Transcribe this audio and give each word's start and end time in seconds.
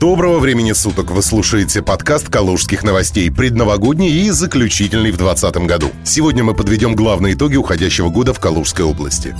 Доброго 0.00 0.38
времени 0.38 0.72
суток! 0.72 1.10
Вы 1.10 1.20
слушаете 1.20 1.82
подкаст 1.82 2.30
«Калужских 2.30 2.84
новостей» 2.84 3.30
предновогодний 3.30 4.08
и 4.08 4.30
заключительный 4.30 5.10
в 5.10 5.18
2020 5.18 5.66
году. 5.66 5.88
Сегодня 6.04 6.42
мы 6.42 6.54
подведем 6.54 6.94
главные 6.94 7.34
итоги 7.34 7.56
уходящего 7.56 8.08
года 8.08 8.32
в 8.32 8.40
Калужской 8.40 8.86
области. 8.86 9.36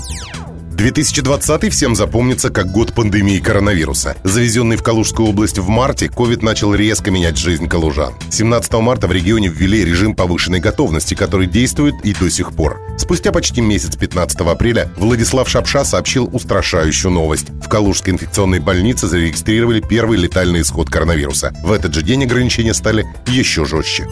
2020 0.81 1.71
всем 1.71 1.95
запомнится 1.95 2.49
как 2.49 2.73
год 2.73 2.95
пандемии 2.95 3.39
коронавируса. 3.39 4.17
Завезенный 4.25 4.77
в 4.77 4.83
Калужскую 4.83 5.29
область 5.29 5.59
в 5.59 5.69
марте, 5.69 6.09
ковид 6.09 6.43
начал 6.43 6.75
резко 6.75 7.11
менять 7.11 7.37
жизнь 7.37 7.69
калужан. 7.69 8.15
17 8.31 8.73
марта 8.75 9.07
в 9.07 9.13
регионе 9.13 9.49
ввели 9.49 9.85
режим 9.85 10.15
повышенной 10.15 10.59
готовности, 10.59 11.13
который 11.13 11.49
действует 11.49 11.97
и 12.03 12.15
до 12.15 12.31
сих 12.31 12.55
пор. 12.55 12.81
Спустя 12.97 13.31
почти 13.31 13.61
месяц, 13.61 13.95
15 13.95 14.41
апреля, 14.41 14.91
Владислав 14.97 15.51
Шапша 15.51 15.85
сообщил 15.85 16.31
устрашающую 16.33 17.11
новость. 17.11 17.51
В 17.63 17.69
Калужской 17.69 18.15
инфекционной 18.15 18.61
больнице 18.61 19.07
зарегистрировали 19.07 19.83
первый 19.87 20.17
летальный 20.17 20.63
исход 20.63 20.89
коронавируса. 20.89 21.53
В 21.63 21.73
этот 21.73 21.93
же 21.93 22.03
день 22.03 22.25
ограничения 22.25 22.73
стали 22.73 23.05
еще 23.27 23.67
жестче. 23.67 24.07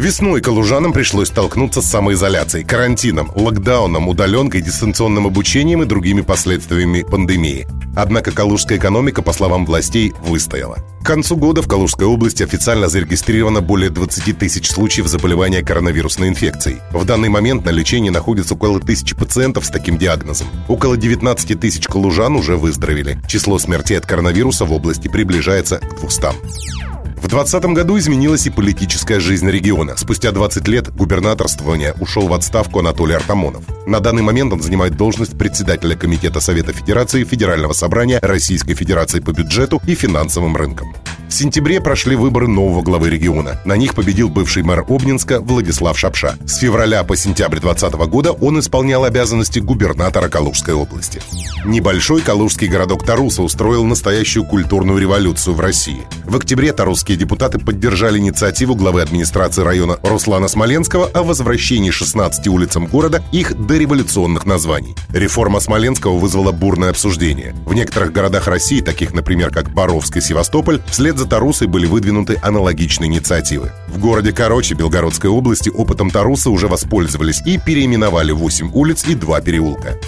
Весной 0.00 0.40
калужанам 0.40 0.94
пришлось 0.94 1.28
столкнуться 1.28 1.82
с 1.82 1.90
самоизоляцией, 1.90 2.64
карантином, 2.64 3.30
локдауном, 3.34 4.08
удаленкой, 4.08 4.62
дистанционным 4.62 5.26
обучением 5.26 5.82
и 5.82 5.84
другими 5.84 6.22
последствиями 6.22 7.02
пандемии. 7.02 7.68
Однако 7.94 8.32
калужская 8.32 8.78
экономика, 8.78 9.20
по 9.20 9.34
словам 9.34 9.66
властей, 9.66 10.14
выстояла. 10.24 10.78
К 11.02 11.04
концу 11.04 11.36
года 11.36 11.60
в 11.60 11.68
Калужской 11.68 12.06
области 12.06 12.42
официально 12.42 12.88
зарегистрировано 12.88 13.60
более 13.60 13.90
20 13.90 14.38
тысяч 14.38 14.70
случаев 14.70 15.06
заболевания 15.06 15.62
коронавирусной 15.62 16.28
инфекцией. 16.28 16.78
В 16.92 17.04
данный 17.04 17.28
момент 17.28 17.66
на 17.66 17.70
лечении 17.70 18.08
находится 18.08 18.54
около 18.54 18.80
тысячи 18.80 19.14
пациентов 19.14 19.66
с 19.66 19.68
таким 19.68 19.98
диагнозом. 19.98 20.48
Около 20.68 20.96
19 20.96 21.60
тысяч 21.60 21.86
калужан 21.86 22.36
уже 22.36 22.56
выздоровели. 22.56 23.20
Число 23.28 23.58
смертей 23.58 23.98
от 23.98 24.06
коронавируса 24.06 24.64
в 24.64 24.72
области 24.72 25.08
приближается 25.08 25.76
к 25.76 26.00
200. 26.00 26.89
В 27.20 27.28
2020 27.28 27.74
году 27.74 27.98
изменилась 27.98 28.46
и 28.46 28.50
политическая 28.50 29.20
жизнь 29.20 29.48
региона. 29.48 29.94
Спустя 29.98 30.32
20 30.32 30.66
лет 30.68 30.90
губернаторствования 30.94 31.94
ушел 32.00 32.26
в 32.26 32.32
отставку 32.32 32.78
Анатолий 32.78 33.14
Артамонов. 33.14 33.62
На 33.86 34.00
данный 34.00 34.22
момент 34.22 34.54
он 34.54 34.62
занимает 34.62 34.96
должность 34.96 35.36
председателя 35.36 35.94
Комитета 35.96 36.40
Совета 36.40 36.72
Федерации 36.72 37.24
Федерального 37.24 37.74
собрания 37.74 38.20
Российской 38.22 38.74
Федерации 38.74 39.20
по 39.20 39.32
бюджету 39.32 39.82
и 39.86 39.94
финансовым 39.94 40.56
рынкам. 40.56 40.94
В 41.30 41.32
сентябре 41.32 41.80
прошли 41.80 42.16
выборы 42.16 42.48
нового 42.48 42.82
главы 42.82 43.08
региона. 43.08 43.60
На 43.64 43.76
них 43.76 43.94
победил 43.94 44.28
бывший 44.28 44.64
мэр 44.64 44.84
Обнинска 44.88 45.40
Владислав 45.40 45.96
Шапша. 45.96 46.34
С 46.44 46.56
февраля 46.56 47.04
по 47.04 47.16
сентябрь 47.16 47.60
2020 47.60 48.10
года 48.10 48.32
он 48.32 48.58
исполнял 48.58 49.04
обязанности 49.04 49.60
губернатора 49.60 50.28
Калужской 50.28 50.74
области. 50.74 51.22
Небольшой 51.64 52.20
калужский 52.20 52.66
городок 52.66 53.06
Таруса 53.06 53.42
устроил 53.42 53.84
настоящую 53.84 54.44
культурную 54.44 54.98
революцию 54.98 55.54
в 55.54 55.60
России. 55.60 56.02
В 56.24 56.34
октябре 56.34 56.72
тарусские 56.72 57.16
депутаты 57.16 57.60
поддержали 57.60 58.18
инициативу 58.18 58.74
главы 58.74 59.00
администрации 59.00 59.62
района 59.62 59.98
Руслана 60.02 60.48
Смоленского 60.48 61.06
о 61.14 61.22
возвращении 61.22 61.90
16 61.90 62.48
улицам 62.48 62.86
города 62.86 63.22
их 63.30 63.54
дореволюционных 63.54 64.46
названий. 64.46 64.96
Реформа 65.12 65.60
Смоленского 65.60 66.18
вызвала 66.18 66.50
бурное 66.50 66.90
обсуждение. 66.90 67.54
В 67.66 67.72
некоторых 67.72 68.12
городах 68.12 68.48
России, 68.48 68.80
таких, 68.80 69.14
например, 69.14 69.50
как 69.50 69.70
Боровск 69.70 70.16
и 70.16 70.20
Севастополь, 70.20 70.80
вслед 70.90 71.19
за 71.20 71.26
Тарусой 71.26 71.68
были 71.68 71.84
выдвинуты 71.84 72.38
аналогичные 72.40 73.08
инициативы. 73.08 73.70
В 73.88 73.98
городе 73.98 74.32
Короче 74.32 74.74
Белгородской 74.74 75.28
области 75.28 75.68
опытом 75.68 76.10
Таруса 76.10 76.48
уже 76.48 76.66
воспользовались 76.66 77.42
и 77.44 77.58
переименовали 77.58 78.32
8 78.32 78.70
улиц 78.72 79.04
и 79.06 79.14
2 79.14 79.40
переулка. 79.42 79.98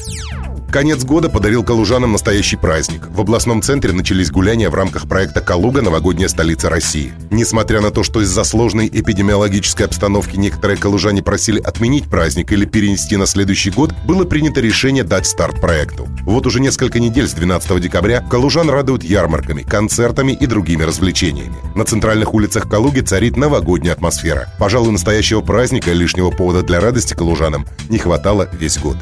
Конец 0.73 1.05
года 1.05 1.29
подарил 1.29 1.65
калужанам 1.65 2.13
настоящий 2.13 2.57
праздник. 2.57 3.09
В 3.11 3.21
областном 3.21 3.61
центре 3.61 3.93
начались 3.93 4.31
гуляния 4.31 4.71
в 4.71 4.75
рамках 4.75 5.07
проекта 5.07 5.43
«Калуга. 5.43 5.83
Новогодняя 5.83 6.29
столица 6.29 6.71
России». 6.71 7.13
Несмотря 7.31 7.83
на 7.83 7.91
то, 7.91 8.03
что 8.03 8.23
из-за 8.23 8.43
сложной 8.43 8.89
эпидемиологической 8.89 9.85
обстановки 9.85 10.39
некоторые 10.39 10.79
калужане 10.79 11.23
просили 11.23 11.61
отменить 11.61 12.09
праздник 12.09 12.53
или 12.53 12.65
перенести 12.65 13.19
на 13.19 13.27
следующий 13.27 13.71
год, 13.71 13.93
было 14.07 14.25
принято 14.25 14.63
решение 14.63 15.05
дать 15.05 15.27
старт 15.27 15.61
проекту. 15.61 16.09
Вот 16.25 16.47
уже 16.47 16.61
несколько 16.61 17.01
недель 17.01 17.27
с 17.27 17.33
12 17.33 17.81
декабря 17.81 18.21
калужан 18.21 18.71
радуют 18.71 19.03
ярмарками, 19.03 19.63
концертами 19.63 20.33
и 20.33 20.47
другими 20.47 20.85
развлечениями. 20.85 21.57
На 21.75 21.85
центральных 21.85 22.33
улицах 22.33 22.69
Калуги 22.69 23.01
царит 23.01 23.37
новогодняя 23.37 23.95
атмосфера. 23.95 24.49
Пожалуй, 24.59 24.93
настоящего 24.93 25.41
праздника 25.41 25.91
и 25.91 25.95
лишнего 25.95 26.31
повода 26.31 26.63
для 26.63 26.81
радости 26.81 27.15
калужанам 27.15 27.67
не 27.89 27.99
хватало 27.99 28.49
весь 28.53 28.79
год. 28.79 28.97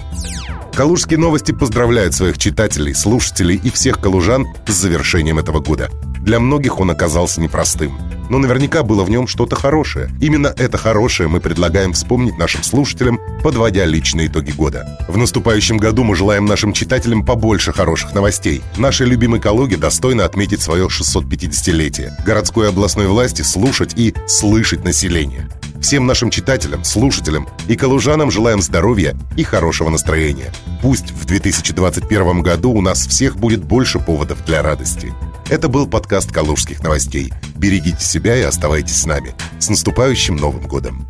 Калужские 0.73 1.19
новости 1.19 1.53
поздравляют 1.53 2.15
своих 2.15 2.39
читателей, 2.39 2.95
слушателей 2.95 3.61
и 3.63 3.71
всех 3.71 4.01
калужан 4.01 4.47
с 4.67 4.73
завершением 4.73 5.39
этого 5.39 5.61
года. 5.61 5.91
Для 6.21 6.41
многих 6.41 6.81
он 6.81 6.91
оказался 6.91 7.41
непростым. 7.41 7.99
Но 8.31 8.39
наверняка 8.39 8.85
было 8.85 9.03
в 9.03 9.11
нем 9.11 9.27
что-то 9.27 9.57
хорошее. 9.57 10.09
Именно 10.21 10.55
это 10.57 10.79
хорошее 10.79 11.29
мы 11.29 11.41
предлагаем 11.41 11.93
вспомнить 11.93 12.39
нашим 12.39 12.63
слушателям, 12.63 13.21
подводя 13.43 13.85
личные 13.85 14.29
итоги 14.29 14.53
года. 14.53 14.99
В 15.09 15.19
наступающем 15.19 15.79
году 15.79 16.05
мы 16.05 16.15
желаем 16.15 16.47
нашим 16.47 16.73
читателям 16.73 17.27
побольше 17.27 17.73
хороших 17.73 18.15
новостей. 18.15 18.63
Нашей 18.79 19.09
любимой 19.09 19.41
Калуге 19.41 19.77
достойно 19.77 20.25
отметить 20.25 20.63
свое 20.63 20.87
650-летие. 20.87 22.13
Городской 22.25 22.67
и 22.67 22.69
областной 22.69 23.09
власти 23.09 23.43
слушать 23.43 23.95
и 23.97 24.15
слышать 24.29 24.85
население. 24.85 25.49
Всем 25.81 26.07
нашим 26.07 26.31
читателям, 26.31 26.85
слушателям 26.85 27.49
и 27.67 27.75
калужанам 27.75 28.31
желаем 28.31 28.61
здоровья 28.63 29.17
и 29.37 29.43
хорошего 29.43 29.89
настроения. 29.89 30.53
Пусть 30.83 31.11
в 31.11 31.25
2021 31.25 32.43
году 32.43 32.71
у 32.71 32.81
нас 32.81 33.07
всех 33.07 33.37
будет 33.37 33.65
больше 33.65 33.99
поводов 33.99 34.45
для 34.45 34.63
радости. 34.63 35.13
Это 35.51 35.69
был 35.69 35.89
подкаст 35.89 36.31
«Калужских 36.31 36.81
новостей». 36.85 37.33
Берегите 37.57 38.05
себя 38.05 38.37
и 38.37 38.43
оставайтесь 38.43 39.03
с 39.03 39.05
нами. 39.05 39.35
С 39.59 39.69
наступающим 39.69 40.37
Новым 40.37 40.69
годом! 40.69 41.09